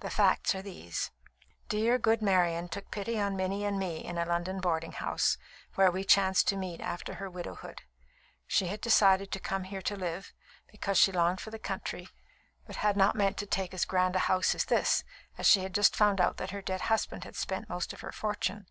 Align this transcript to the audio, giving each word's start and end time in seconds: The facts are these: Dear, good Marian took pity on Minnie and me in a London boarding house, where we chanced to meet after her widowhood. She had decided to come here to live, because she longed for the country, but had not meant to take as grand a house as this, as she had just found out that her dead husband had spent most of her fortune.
The 0.00 0.08
facts 0.08 0.54
are 0.54 0.62
these: 0.62 1.10
Dear, 1.68 1.98
good 1.98 2.22
Marian 2.22 2.70
took 2.70 2.90
pity 2.90 3.20
on 3.20 3.36
Minnie 3.36 3.66
and 3.66 3.78
me 3.78 4.02
in 4.02 4.16
a 4.16 4.24
London 4.24 4.60
boarding 4.60 4.92
house, 4.92 5.36
where 5.74 5.90
we 5.90 6.04
chanced 6.04 6.48
to 6.48 6.56
meet 6.56 6.80
after 6.80 7.16
her 7.16 7.28
widowhood. 7.28 7.82
She 8.46 8.68
had 8.68 8.80
decided 8.80 9.30
to 9.30 9.38
come 9.38 9.64
here 9.64 9.82
to 9.82 9.94
live, 9.94 10.32
because 10.72 10.96
she 10.96 11.12
longed 11.12 11.42
for 11.42 11.50
the 11.50 11.58
country, 11.58 12.08
but 12.66 12.76
had 12.76 12.96
not 12.96 13.14
meant 13.14 13.36
to 13.36 13.46
take 13.46 13.74
as 13.74 13.84
grand 13.84 14.16
a 14.16 14.20
house 14.20 14.54
as 14.54 14.64
this, 14.64 15.04
as 15.36 15.44
she 15.46 15.60
had 15.60 15.74
just 15.74 15.94
found 15.94 16.18
out 16.18 16.38
that 16.38 16.48
her 16.50 16.62
dead 16.62 16.80
husband 16.88 17.24
had 17.24 17.36
spent 17.36 17.68
most 17.68 17.92
of 17.92 18.00
her 18.00 18.10
fortune. 18.10 18.64